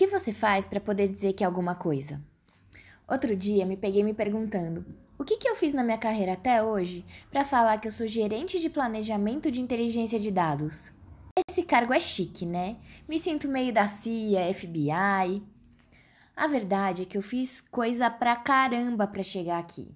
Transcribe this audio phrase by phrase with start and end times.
[0.00, 2.24] que você faz para poder dizer que é alguma coisa?
[3.06, 4.82] Outro dia me peguei me perguntando:
[5.18, 8.06] o que, que eu fiz na minha carreira até hoje para falar que eu sou
[8.06, 10.90] gerente de planejamento de inteligência de dados?
[11.46, 12.78] Esse cargo é chique, né?
[13.06, 15.42] Me sinto meio da CIA, FBI.
[16.34, 19.94] A verdade é que eu fiz coisa pra caramba para chegar aqui.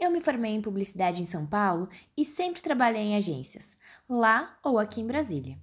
[0.00, 3.76] Eu me formei em publicidade em São Paulo e sempre trabalhei em agências,
[4.08, 5.56] lá ou aqui em Brasília.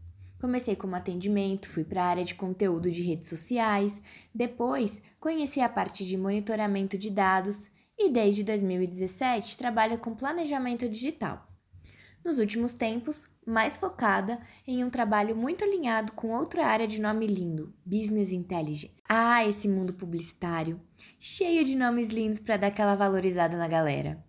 [0.44, 4.02] Comecei como atendimento, fui para a área de conteúdo de redes sociais,
[4.36, 11.48] depois conheci a parte de monitoramento de dados e desde 2017 trabalho com planejamento digital.
[12.26, 14.38] Nos últimos tempos, mais focada
[14.68, 18.96] em um trabalho muito alinhado com outra área de nome lindo, Business Intelligence.
[19.08, 20.78] Ah, esse mundo publicitário,
[21.18, 24.22] cheio de nomes lindos para dar aquela valorizada na galera.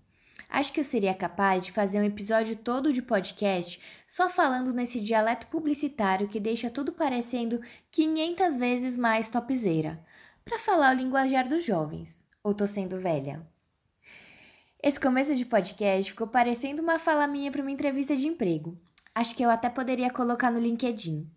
[0.54, 5.00] Acho que eu seria capaz de fazer um episódio todo de podcast só falando nesse
[5.00, 7.60] dialeto publicitário que deixa tudo parecendo
[7.91, 10.00] 500 vezes mais topzeira,
[10.44, 12.25] para falar o linguajar dos jovens.
[12.41, 13.44] Ou tô sendo velha?
[14.80, 18.78] Esse começo de podcast ficou parecendo uma fala minha para uma entrevista de emprego.
[19.12, 21.28] Acho que eu até poderia colocar no LinkedIn.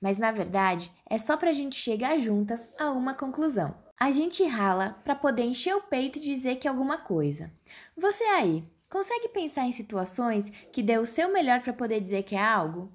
[0.00, 3.74] Mas na verdade, é só pra gente chegar juntas a uma conclusão.
[4.02, 7.52] A gente rala para poder encher o peito e dizer que é alguma coisa.
[7.96, 12.34] Você aí, consegue pensar em situações que deu o seu melhor para poder dizer que
[12.34, 12.92] é algo?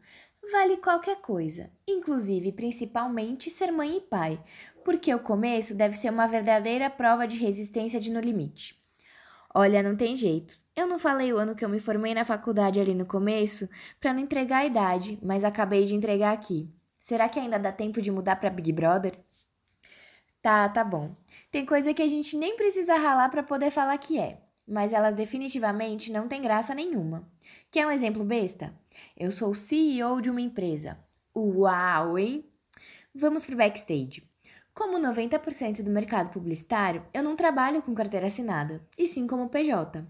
[0.52, 4.38] Vale qualquer coisa, inclusive principalmente ser mãe e pai,
[4.84, 8.78] porque o começo deve ser uma verdadeira prova de resistência de no limite.
[9.56, 10.60] Olha, não tem jeito.
[10.76, 13.70] Eu não falei o ano que eu me formei na faculdade ali no começo
[14.02, 16.70] para não entregar a idade, mas acabei de entregar aqui.
[17.00, 19.26] Será que ainda dá tempo de mudar para Big Brother?
[20.48, 21.14] Tá, tá bom.
[21.52, 25.14] Tem coisa que a gente nem precisa ralar para poder falar que é, mas elas
[25.14, 27.30] definitivamente não têm graça nenhuma.
[27.70, 28.74] Quer um exemplo besta?
[29.18, 30.98] Eu sou CEO de uma empresa.
[31.36, 32.46] Uau, hein?
[33.14, 34.24] Vamos pro backstage.
[34.74, 40.02] Como 90% do mercado publicitário, eu não trabalho com carteira assinada, e sim como PJ.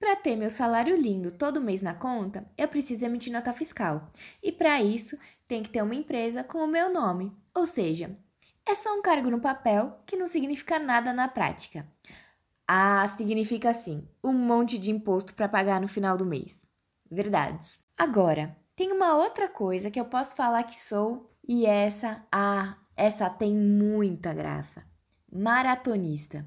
[0.00, 4.08] Para ter meu salário lindo todo mês na conta, eu preciso emitir nota fiscal.
[4.42, 5.16] E para isso,
[5.46, 8.18] tem que ter uma empresa com o meu nome, ou seja,
[8.66, 11.86] é só um cargo no papel que não significa nada na prática.
[12.66, 16.66] Ah, significa sim, um monte de imposto para pagar no final do mês.
[17.08, 17.78] Verdades.
[17.96, 23.30] Agora, tem uma outra coisa que eu posso falar que sou e essa, ah, essa
[23.30, 24.82] tem muita graça.
[25.32, 26.44] Maratonista.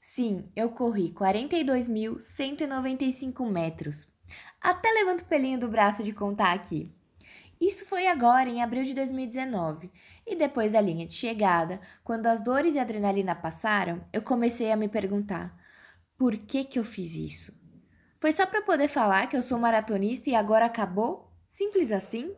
[0.00, 4.08] Sim, eu corri 42.195 metros.
[4.60, 6.92] Até levanto o pelinho do braço de contar aqui.
[7.60, 9.90] Isso foi agora, em abril de 2019.
[10.26, 14.72] E depois da linha de chegada, quando as dores e a adrenalina passaram, eu comecei
[14.72, 15.54] a me perguntar:
[16.16, 17.52] por que que eu fiz isso?
[18.18, 21.30] Foi só para poder falar que eu sou maratonista e agora acabou?
[21.48, 22.34] Simples assim?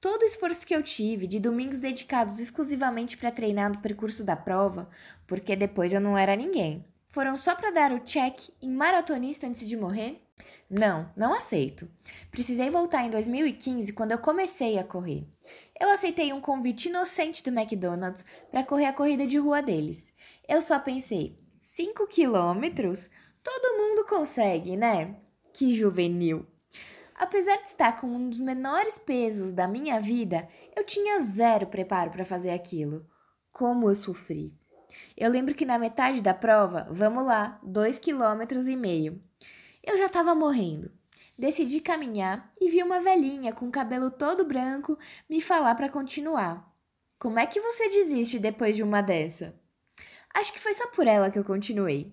[0.00, 4.34] Todo o esforço que eu tive de domingos dedicados exclusivamente para treinar no percurso da
[4.34, 4.90] prova,
[5.26, 9.68] porque depois eu não era ninguém, foram só para dar o check em maratonista antes
[9.68, 10.20] de morrer?
[10.68, 11.88] Não, não aceito.
[12.30, 15.26] Precisei voltar em 2015 quando eu comecei a correr.
[15.78, 20.12] Eu aceitei um convite inocente do McDonald's para correr a corrida de rua deles.
[20.48, 23.10] Eu só pensei, 5 quilômetros?
[23.42, 25.16] Todo mundo consegue, né?
[25.52, 26.46] Que juvenil!
[27.14, 32.10] Apesar de estar com um dos menores pesos da minha vida, eu tinha zero preparo
[32.10, 33.06] para fazer aquilo.
[33.52, 34.52] Como eu sofri!
[35.16, 39.22] Eu lembro que na metade da prova, vamos lá, dois quilômetros e meio.
[39.82, 40.90] Eu já estava morrendo.
[41.36, 44.98] Decidi caminhar e vi uma velhinha com cabelo todo branco
[45.28, 46.72] me falar para continuar.
[47.18, 49.54] Como é que você desiste depois de uma dessa?
[50.34, 52.12] Acho que foi só por ela que eu continuei.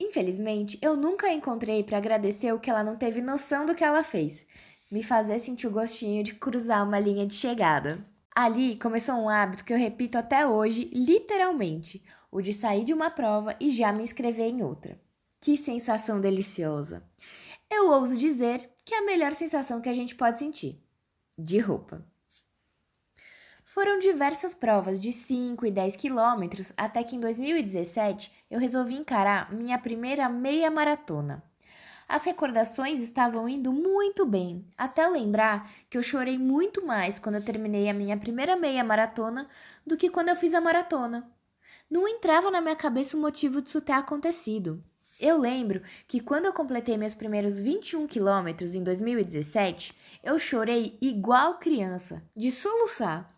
[0.00, 3.82] Infelizmente, eu nunca a encontrei para agradecer o que ela não teve noção do que
[3.82, 4.46] ela fez,
[4.90, 8.04] me fazer sentir o gostinho de cruzar uma linha de chegada.
[8.34, 13.10] Ali começou um hábito que eu repito até hoje, literalmente, o de sair de uma
[13.10, 15.00] prova e já me inscrever em outra.
[15.40, 17.02] Que sensação deliciosa!
[17.70, 20.82] Eu ouso dizer que é a melhor sensação que a gente pode sentir.
[21.38, 22.04] De roupa.
[23.64, 29.52] Foram diversas provas de 5 e 10 quilômetros até que em 2017 eu resolvi encarar
[29.52, 31.44] minha primeira meia maratona.
[32.08, 37.44] As recordações estavam indo muito bem, até lembrar que eu chorei muito mais quando eu
[37.44, 39.48] terminei a minha primeira meia maratona
[39.86, 41.30] do que quando eu fiz a maratona.
[41.88, 44.82] Não entrava na minha cabeça o motivo disso ter acontecido.
[45.20, 49.92] Eu lembro que quando eu completei meus primeiros 21 quilômetros em 2017,
[50.22, 53.28] eu chorei igual criança, de soluçar.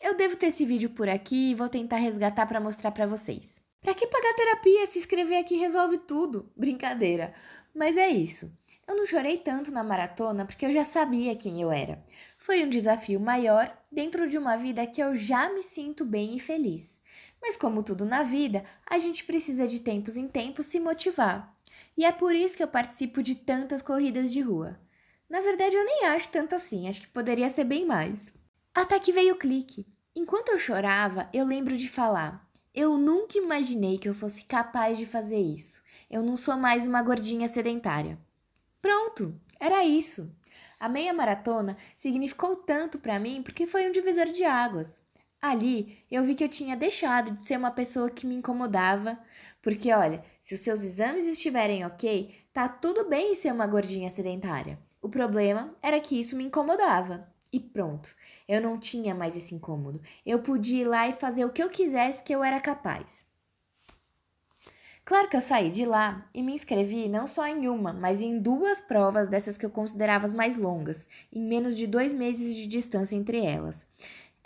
[0.00, 3.60] Eu devo ter esse vídeo por aqui e vou tentar resgatar para mostrar para vocês.
[3.82, 4.86] Para que pagar terapia?
[4.86, 6.50] Se inscrever aqui resolve tudo.
[6.56, 7.34] Brincadeira.
[7.74, 8.50] Mas é isso.
[8.86, 12.02] Eu não chorei tanto na maratona porque eu já sabia quem eu era.
[12.38, 16.40] Foi um desafio maior dentro de uma vida que eu já me sinto bem e
[16.40, 16.97] feliz.
[17.40, 21.54] Mas como tudo na vida, a gente precisa de tempos em tempos se motivar.
[21.96, 24.78] E é por isso que eu participo de tantas corridas de rua.
[25.28, 28.32] Na verdade, eu nem acho tanto assim, acho que poderia ser bem mais.
[28.74, 29.86] Até que veio o clique.
[30.14, 35.06] Enquanto eu chorava, eu lembro de falar: Eu nunca imaginei que eu fosse capaz de
[35.06, 35.82] fazer isso.
[36.10, 38.18] Eu não sou mais uma gordinha sedentária.
[38.80, 40.30] Pronto, era isso.
[40.80, 45.02] A meia maratona significou tanto para mim porque foi um divisor de águas.
[45.40, 49.18] Ali eu vi que eu tinha deixado de ser uma pessoa que me incomodava,
[49.62, 54.78] porque olha, se os seus exames estiverem ok, tá tudo bem ser uma gordinha sedentária.
[55.00, 57.28] O problema era que isso me incomodava.
[57.52, 58.14] E pronto,
[58.46, 60.02] eu não tinha mais esse incômodo.
[60.26, 63.24] Eu podia ir lá e fazer o que eu quisesse que eu era capaz.
[65.04, 68.38] Claro que eu saí de lá e me inscrevi não só em uma, mas em
[68.38, 72.66] duas provas dessas que eu considerava as mais longas, em menos de dois meses de
[72.66, 73.86] distância entre elas.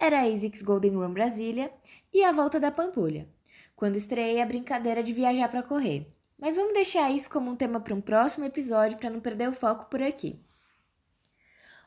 [0.02, 1.72] Era a ASICS Golden Run Brasília
[2.12, 3.28] e a Volta da Pampulha,
[3.76, 6.12] quando estreiei a brincadeira de viajar para correr.
[6.36, 9.52] Mas vamos deixar isso como um tema para um próximo episódio para não perder o
[9.52, 10.44] foco por aqui.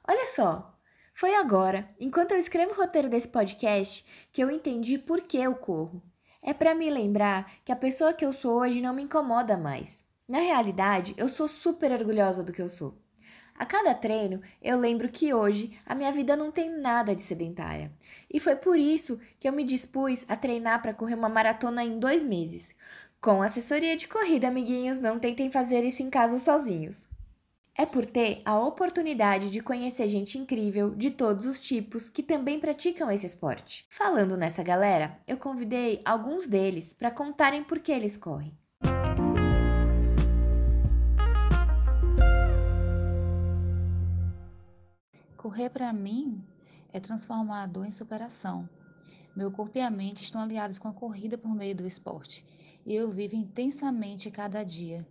[0.08, 0.80] Olha só,
[1.14, 5.54] foi agora, enquanto eu escrevo o roteiro desse podcast, que eu entendi por que eu
[5.54, 6.02] corro.
[6.42, 10.06] É para me lembrar que a pessoa que eu sou hoje não me incomoda mais.
[10.26, 12.98] Na realidade, eu sou super orgulhosa do que eu sou.
[13.58, 17.90] A cada treino, eu lembro que hoje a minha vida não tem nada de sedentária.
[18.32, 21.98] E foi por isso que eu me dispus a treinar para correr uma maratona em
[21.98, 22.76] dois meses.
[23.22, 27.08] Com assessoria de corrida, amiguinhos, não tentem fazer isso em casa sozinhos.
[27.74, 32.60] É por ter a oportunidade de conhecer gente incrível de todos os tipos que também
[32.60, 33.86] praticam esse esporte.
[33.90, 38.58] Falando nessa galera, eu convidei alguns deles para contarem por que eles correm.
[45.46, 46.42] Correr para mim
[46.92, 48.68] é transformar a dor em superação.
[49.36, 52.44] Meu corpo e a mente estão aliados com a corrida por meio do esporte,
[52.84, 55.06] e eu vivo intensamente cada dia.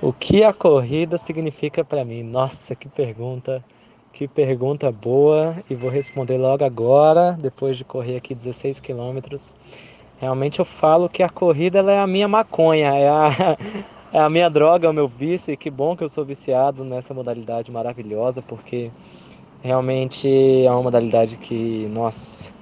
[0.00, 2.22] O que a corrida significa para mim?
[2.22, 3.64] Nossa, que pergunta,
[4.12, 9.52] que pergunta boa e vou responder logo agora, depois de correr aqui 16 quilômetros.
[10.18, 13.58] Realmente eu falo que a corrida é a minha maconha, é a,
[14.16, 16.84] é a minha droga, é o meu vício e que bom que eu sou viciado
[16.84, 18.90] nessa modalidade maravilhosa, porque
[19.62, 20.28] realmente
[20.64, 22.52] é uma modalidade que, nossa,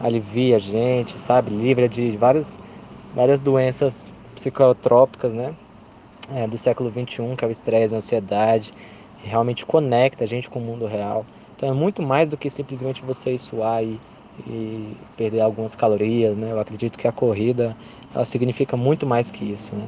[0.00, 1.50] alivia a gente, sabe?
[1.50, 2.58] Livra de vários,
[3.14, 5.54] várias doenças psicotrópicas, né?
[6.34, 8.72] é, do século XXI, que é o estresse, a ansiedade,
[9.22, 11.24] realmente conecta a gente com o mundo real.
[11.56, 14.00] Então é muito mais do que simplesmente você suar e,
[14.46, 16.52] e perder algumas calorias, né?
[16.52, 17.76] Eu acredito que a corrida
[18.14, 19.86] ela significa muito mais que isso, né?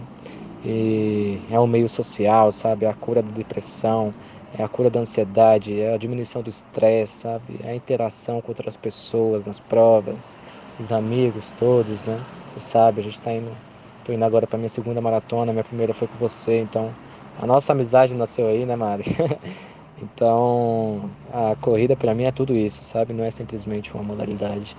[0.65, 2.85] E é um meio social, sabe?
[2.87, 4.15] É a cura da depressão,
[4.53, 7.61] é a cura da ansiedade, é a diminuição do estresse, sabe?
[7.63, 10.41] É a interação com outras pessoas nas provas,
[10.79, 12.27] os amigos todos, né?
[12.47, 13.57] Você sabe, a gente está indo
[14.05, 16.97] Tô indo agora para minha segunda maratona, minha primeira foi com você, então
[17.37, 19.05] a nossa amizade nasceu aí, né, Mari?
[19.97, 23.13] então, a corrida para mim é tudo isso, sabe?
[23.13, 24.75] Não é simplesmente uma modalidade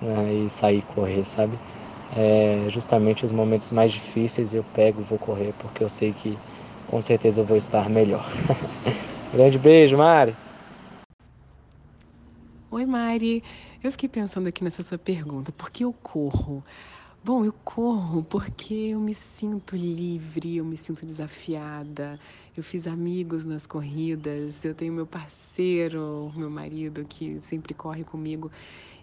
[0.00, 0.34] né?
[0.34, 1.60] e sair correr, sabe?
[2.16, 6.38] É justamente os momentos mais difíceis eu pego e vou correr, porque eu sei que
[6.86, 8.24] com certeza eu vou estar melhor.
[9.34, 10.32] Grande beijo, Mari!
[12.70, 13.42] Oi, Mari.
[13.82, 16.64] Eu fiquei pensando aqui nessa sua pergunta, por que eu corro?
[17.22, 22.18] Bom, eu corro porque eu me sinto livre, eu me sinto desafiada.
[22.56, 28.52] Eu fiz amigos nas corridas, eu tenho meu parceiro, meu marido que sempre corre comigo.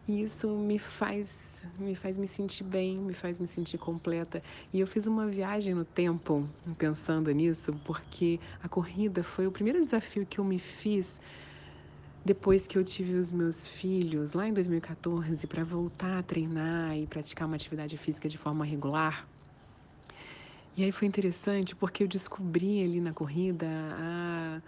[0.08, 4.42] E isso me faz me faz me sentir bem, me faz me sentir completa.
[4.74, 9.80] E eu fiz uma viagem no tempo pensando nisso, porque a corrida foi o primeiro
[9.80, 11.20] desafio que eu me fiz
[12.24, 17.08] depois que eu tive os meus filhos, lá em 2014, para voltar a treinar e
[17.08, 19.28] praticar uma atividade física de forma regular.
[20.76, 24.62] E aí foi interessante porque eu descobri ali na corrida a,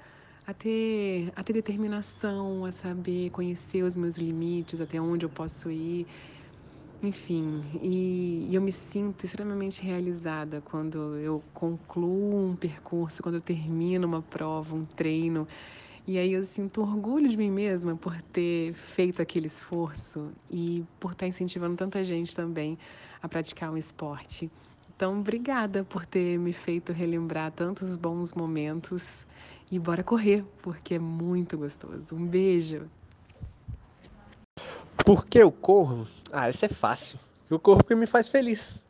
[0.45, 5.71] a, ter, a ter determinação, a saber conhecer os meus limites, até onde eu posso
[5.71, 6.07] ir.
[7.03, 13.41] Enfim, e, e eu me sinto extremamente realizada quando eu concluo um percurso, quando eu
[13.41, 15.45] termino uma prova, um treino.
[16.07, 21.11] E aí eu sinto orgulho de mim mesma por ter feito aquele esforço e por
[21.11, 22.77] estar incentivando tanta gente também
[23.21, 24.49] a praticar um esporte.
[24.95, 29.25] Então, obrigada por ter me feito relembrar tantos bons momentos
[29.69, 32.15] e bora correr, porque é muito gostoso.
[32.15, 32.89] Um beijo.
[35.05, 36.07] Por que eu corro?
[36.31, 37.19] Ah, isso é fácil.
[37.49, 38.83] Eu corro porque me faz feliz.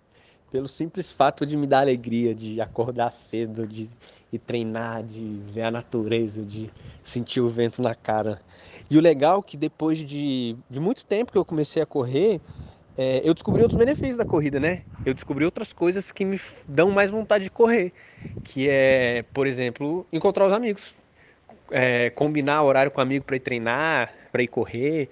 [0.51, 3.89] Pelo simples fato de me dar alegria, de acordar cedo, de
[4.33, 6.67] e treinar, de ver a natureza, de
[7.03, 8.41] sentir o vento na cara.
[8.89, 12.41] E o legal é que depois de, de muito tempo que eu comecei a correr,
[12.97, 14.81] é, eu descobri outros benefícios da corrida, né?
[15.05, 17.93] Eu descobri outras coisas que me dão mais vontade de correr,
[18.43, 20.95] que é, por exemplo, encontrar os amigos,
[21.73, 25.09] é, combinar horário com amigo para ir treinar, para ir correr.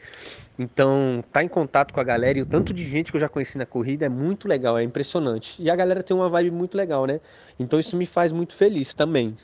[0.60, 3.28] Então, tá em contato com a galera e o tanto de gente que eu já
[3.28, 5.62] conheci na corrida é muito legal, é impressionante.
[5.62, 7.20] E a galera tem uma vibe muito legal, né?
[7.60, 9.36] Então isso me faz muito feliz também.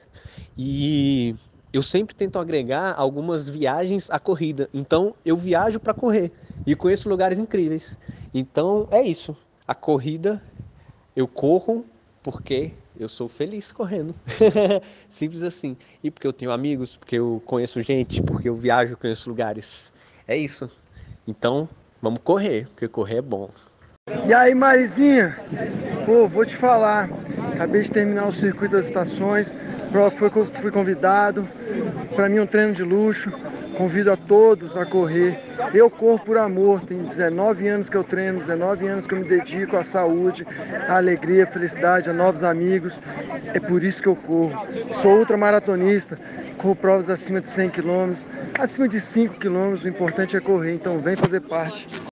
[0.55, 1.35] E
[1.73, 4.69] eu sempre tento agregar algumas viagens à corrida.
[4.73, 6.31] Então, eu viajo para correr
[6.65, 7.97] e conheço lugares incríveis.
[8.33, 9.35] Então, é isso.
[9.67, 10.41] A corrida
[11.15, 11.83] eu corro
[12.21, 14.15] porque eu sou feliz correndo.
[15.07, 15.77] Simples assim.
[16.03, 19.93] E porque eu tenho amigos, porque eu conheço gente, porque eu viajo, conheço lugares.
[20.27, 20.69] É isso.
[21.27, 21.67] Então,
[22.01, 23.49] vamos correr, porque correr é bom.
[24.25, 25.37] E aí, Marizinha?
[26.05, 27.09] Pô, vou te falar.
[27.53, 29.53] Acabei de terminar o circuito das estações,
[29.91, 31.47] prova que fui convidado.
[32.15, 33.31] Para mim, um treino de luxo.
[33.77, 35.39] Convido a todos a correr.
[35.71, 39.27] Eu corro por amor, tem 19 anos que eu treino, 19 anos que eu me
[39.27, 40.47] dedico à saúde,
[40.87, 42.99] à alegria, à felicidade, a novos amigos.
[43.53, 44.51] É por isso que eu corro.
[44.93, 46.17] Sou ultramaratonista,
[46.57, 48.13] corro provas acima de 100 km,
[48.57, 52.06] acima de 5 km, o importante é correr, então vem fazer parte.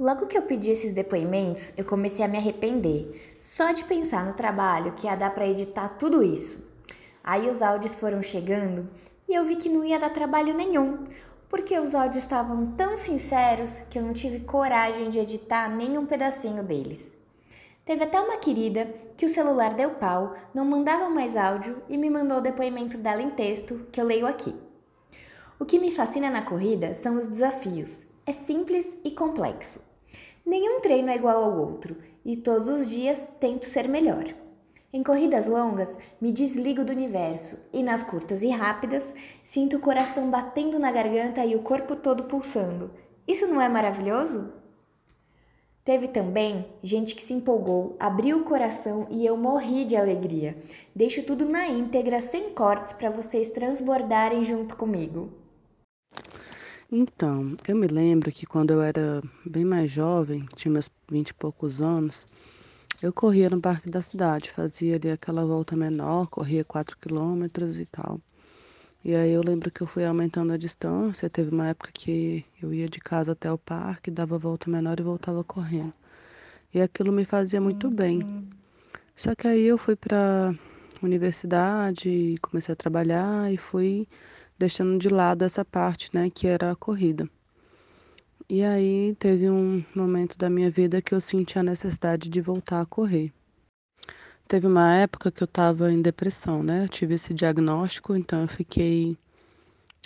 [0.00, 4.32] Logo que eu pedi esses depoimentos, eu comecei a me arrepender, só de pensar no
[4.32, 6.66] trabalho que ia dar para editar tudo isso.
[7.22, 8.88] Aí os áudios foram chegando
[9.28, 11.04] e eu vi que não ia dar trabalho nenhum,
[11.50, 16.62] porque os áudios estavam tão sinceros que eu não tive coragem de editar nenhum pedacinho
[16.62, 17.06] deles.
[17.84, 18.86] Teve até uma querida
[19.18, 23.20] que o celular deu pau, não mandava mais áudio e me mandou o depoimento dela
[23.20, 24.54] em texto, que eu leio aqui.
[25.58, 28.06] O que me fascina na corrida são os desafios.
[28.24, 29.89] É simples e complexo.
[30.44, 34.34] Nenhum treino é igual ao outro e todos os dias tento ser melhor.
[34.92, 40.28] Em corridas longas, me desligo do universo e nas curtas e rápidas, sinto o coração
[40.30, 42.90] batendo na garganta e o corpo todo pulsando.
[43.26, 44.52] Isso não é maravilhoso?
[45.84, 50.56] Teve também gente que se empolgou, abriu o coração e eu morri de alegria.
[50.94, 55.30] Deixo tudo na íntegra, sem cortes, para vocês transbordarem junto comigo.
[56.92, 61.34] Então, eu me lembro que quando eu era bem mais jovem, tinha meus vinte e
[61.34, 62.26] poucos anos,
[63.00, 67.86] eu corria no parque da cidade, fazia ali aquela volta menor, corria quatro quilômetros e
[67.86, 68.20] tal.
[69.04, 72.74] E aí eu lembro que eu fui aumentando a distância, teve uma época que eu
[72.74, 75.94] ia de casa até o parque, dava volta menor e voltava correndo.
[76.74, 78.50] E aquilo me fazia muito bem.
[79.14, 80.52] Só que aí eu fui para
[81.00, 84.08] universidade, comecei a trabalhar e fui
[84.60, 87.26] deixando de lado essa parte, né, que era a corrida.
[88.46, 92.82] E aí teve um momento da minha vida que eu senti a necessidade de voltar
[92.82, 93.32] a correr.
[94.46, 96.84] Teve uma época que eu estava em depressão, né?
[96.84, 99.16] Eu tive esse diagnóstico, então eu fiquei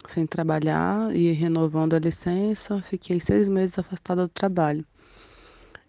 [0.07, 4.85] sem trabalhar e renovando a licença, fiquei seis meses afastada do trabalho.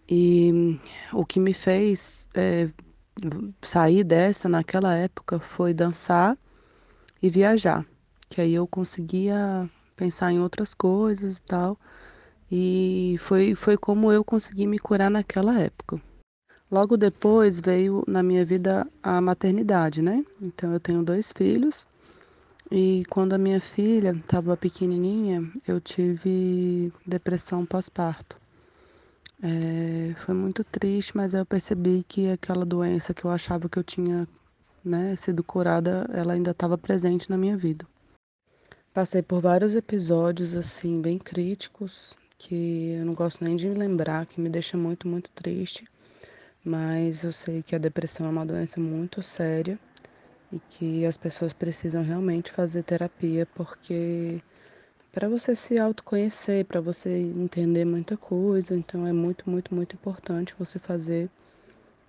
[0.08, 0.80] E
[1.12, 2.70] o que me fez é,
[3.62, 6.36] sair dessa naquela época foi dançar
[7.22, 7.84] e viajar
[8.36, 9.66] que aí eu conseguia
[9.96, 11.78] pensar em outras coisas e tal.
[12.52, 15.98] E foi, foi como eu consegui me curar naquela época.
[16.70, 20.22] Logo depois veio na minha vida a maternidade, né?
[20.38, 21.86] Então eu tenho dois filhos.
[22.70, 28.36] E quando a minha filha estava pequenininha, eu tive depressão pós-parto.
[29.42, 33.84] É, foi muito triste, mas eu percebi que aquela doença que eu achava que eu
[33.84, 34.28] tinha
[34.84, 37.86] né, sido curada, ela ainda estava presente na minha vida.
[38.96, 44.24] Passei por vários episódios assim bem críticos que eu não gosto nem de me lembrar,
[44.24, 45.86] que me deixa muito, muito triste.
[46.64, 49.78] Mas eu sei que a depressão é uma doença muito séria
[50.50, 54.40] e que as pessoas precisam realmente fazer terapia porque
[55.12, 60.54] para você se autoconhecer, para você entender muita coisa, então é muito, muito, muito importante
[60.58, 61.28] você fazer,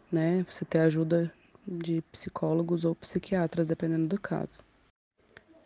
[0.10, 1.30] né, você ter ajuda
[1.68, 4.66] de psicólogos ou psiquiatras, dependendo do caso.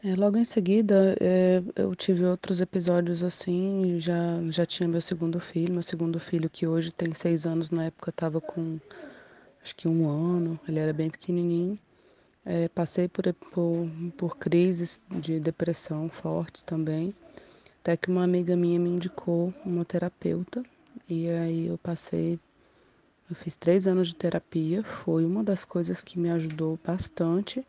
[0.03, 5.39] É, logo em seguida, é, eu tive outros episódios assim, já, já tinha meu segundo
[5.39, 8.79] filho, meu segundo filho que hoje tem seis anos, na época estava com
[9.63, 11.77] acho que um ano, ele era bem pequenininho.
[12.43, 17.13] É, passei por, por, por crises de depressão fortes também,
[17.81, 20.63] até que uma amiga minha me indicou uma terapeuta,
[21.07, 22.39] e aí eu passei,
[23.29, 27.63] eu fiz três anos de terapia, foi uma das coisas que me ajudou bastante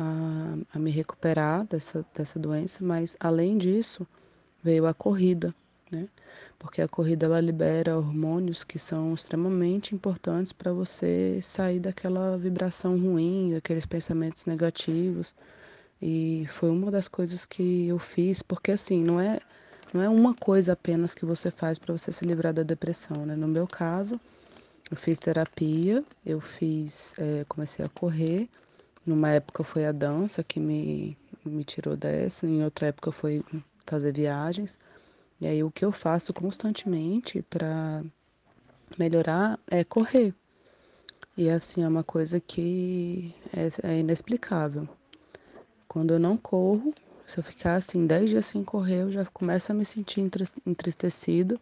[0.00, 4.06] a, a me recuperar dessa, dessa doença, mas além disso
[4.62, 5.54] veio a corrida,
[5.90, 6.08] né?
[6.58, 12.98] Porque a corrida ela libera hormônios que são extremamente importantes para você sair daquela vibração
[12.98, 15.34] ruim, daqueles pensamentos negativos.
[16.02, 19.40] E foi uma das coisas que eu fiz, porque assim, não é
[19.92, 23.34] não é uma coisa apenas que você faz para você se livrar da depressão, né?
[23.34, 24.20] No meu caso,
[24.88, 28.48] eu fiz terapia, eu fiz, é, comecei a correr.
[29.04, 33.42] Numa época foi a dança que me, me tirou dessa, em outra época foi
[33.86, 34.78] fazer viagens.
[35.40, 38.04] E aí o que eu faço constantemente para
[38.98, 40.34] melhorar é correr.
[41.36, 44.86] E assim é uma coisa que é, é inexplicável.
[45.88, 46.94] Quando eu não corro,
[47.26, 50.20] se eu ficar assim 10 dias sem correr, eu já começo a me sentir
[50.66, 51.58] entristecido.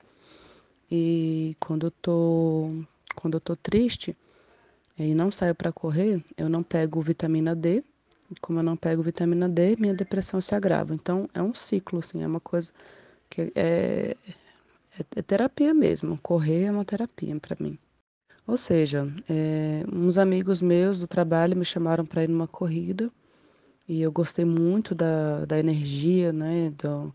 [0.90, 2.71] E quando eu tô,
[3.14, 4.16] quando eu tô triste
[4.98, 7.84] e não saio para correr, eu não pego vitamina D.
[8.40, 10.94] Como eu não pego vitamina D, minha depressão se agrava.
[10.94, 12.72] Então é um ciclo, assim, é uma coisa
[13.30, 14.16] que é,
[14.98, 16.18] é, é terapia mesmo.
[16.20, 17.78] Correr é uma terapia para mim.
[18.46, 23.10] Ou seja, é, uns amigos meus do trabalho me chamaram para ir numa corrida
[23.86, 27.12] e eu gostei muito da, da energia, né, do,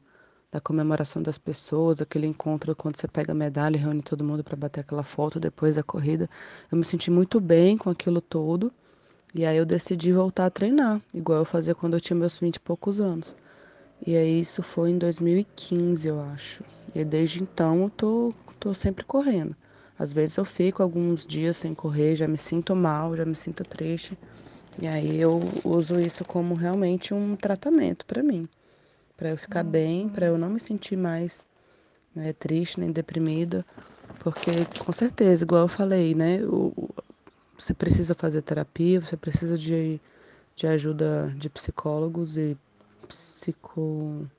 [0.53, 4.43] da comemoração das pessoas, aquele encontro quando você pega a medalha e reúne todo mundo
[4.43, 6.29] para bater aquela foto depois da corrida.
[6.71, 8.71] Eu me senti muito bem com aquilo todo
[9.33, 12.57] e aí eu decidi voltar a treinar, igual eu fazia quando eu tinha meus 20
[12.57, 13.35] e poucos anos.
[14.05, 16.63] E aí isso foi em 2015, eu acho.
[16.93, 19.55] E desde então eu tô, tô sempre correndo.
[19.97, 23.63] Às vezes eu fico alguns dias sem correr, já me sinto mal, já me sinto
[23.63, 24.15] triste.
[24.79, 28.47] E aí eu uso isso como realmente um tratamento para mim,
[29.23, 31.47] para eu ficar bem, para eu não me sentir mais
[32.13, 33.65] né, triste nem deprimida,
[34.19, 36.73] porque com certeza, igual eu falei, né, o,
[37.57, 39.97] você precisa fazer terapia, você precisa de,
[40.57, 42.57] de ajuda de psicólogos e
[43.07, 44.29] psico,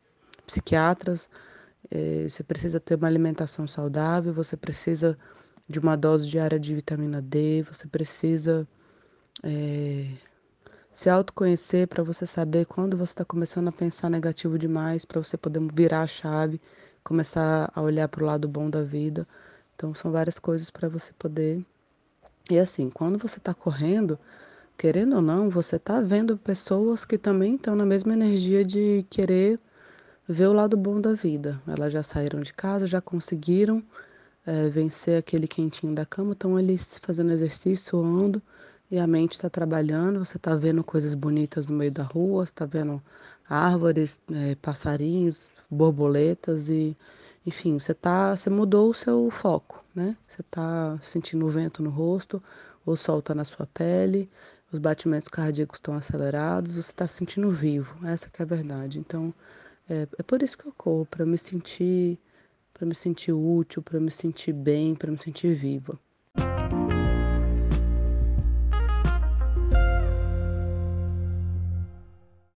[0.46, 1.30] psiquiatras,
[1.90, 5.16] eh, você precisa ter uma alimentação saudável, você precisa
[5.66, 8.68] de uma dose diária de vitamina D, você precisa
[9.42, 10.08] é,
[10.94, 15.36] se autoconhecer para você saber quando você está começando a pensar negativo demais, para você
[15.36, 16.60] poder virar a chave,
[17.02, 19.26] começar a olhar para o lado bom da vida.
[19.74, 21.66] Então, são várias coisas para você poder.
[22.48, 24.16] E assim, quando você está correndo,
[24.78, 29.58] querendo ou não, você está vendo pessoas que também estão na mesma energia de querer
[30.28, 31.60] ver o lado bom da vida.
[31.66, 33.82] Elas já saíram de casa, já conseguiram
[34.46, 38.40] é, vencer aquele quentinho da cama, estão ali fazendo exercício, suando,
[38.90, 42.64] e a mente está trabalhando, você está vendo coisas bonitas no meio da rua, está
[42.66, 43.02] vendo
[43.48, 46.96] árvores, é, passarinhos, borboletas e
[47.46, 50.16] enfim, você tá, você mudou o seu foco, né?
[50.26, 52.42] Você está sentindo o vento no rosto,
[52.86, 54.30] o sol está na sua pele,
[54.72, 57.94] os batimentos cardíacos estão acelerados, você está sentindo vivo.
[58.06, 58.98] Essa que é a verdade.
[58.98, 59.32] Então,
[59.88, 62.18] é, é por isso que eu corro, para me sentir
[62.74, 65.98] para me sentir útil, para me sentir bem, para me sentir viva.